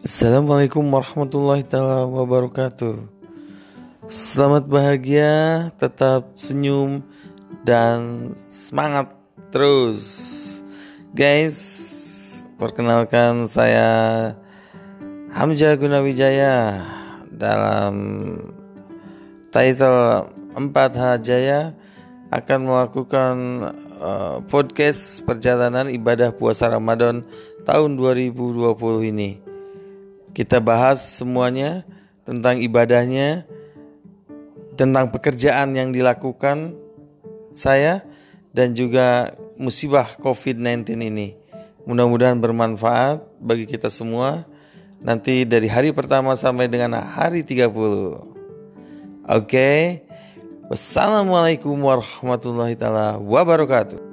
Assalamualaikum 0.00 0.80
warahmatullahi 0.88 1.60
taala 1.60 2.08
wabarakatuh. 2.08 3.04
Selamat 4.08 4.64
bahagia, 4.64 5.68
tetap 5.76 6.40
senyum 6.40 7.04
dan 7.68 8.32
semangat 8.32 9.12
terus. 9.52 10.00
Guys, 11.12 11.60
perkenalkan 12.56 13.44
saya 13.44 14.32
Hamzah 15.36 15.76
Gunawijaya 15.76 16.80
dalam 17.28 17.92
title 19.52 20.32
4H 20.56 21.00
Jaya 21.20 21.76
akan 22.32 22.58
melakukan 22.64 23.36
uh, 24.00 24.40
podcast 24.48 25.28
perjalanan 25.28 25.92
ibadah 25.92 26.32
puasa 26.32 26.72
Ramadan 26.72 27.20
tahun 27.68 28.00
2020 28.00 28.64
ini. 29.12 29.49
Kita 30.30 30.62
bahas 30.62 31.02
semuanya 31.02 31.82
tentang 32.22 32.62
ibadahnya, 32.62 33.44
tentang 34.78 35.10
pekerjaan 35.10 35.74
yang 35.74 35.90
dilakukan 35.90 36.78
saya 37.50 38.06
dan 38.54 38.72
juga 38.72 39.34
musibah 39.58 40.06
COVID-19 40.18 40.96
ini. 41.02 41.34
Mudah-mudahan 41.84 42.38
bermanfaat 42.38 43.24
bagi 43.42 43.66
kita 43.66 43.90
semua 43.90 44.46
nanti 45.00 45.48
dari 45.48 45.66
hari 45.66 45.90
pertama 45.96 46.36
sampai 46.36 46.68
dengan 46.68 47.00
hari 47.00 47.42
30. 47.42 47.66
Oke. 47.72 48.24
Okay? 49.26 49.80
Wassalamualaikum 50.70 51.74
warahmatullahi 51.82 52.78
taala 52.78 53.18
wabarakatuh. 53.18 54.09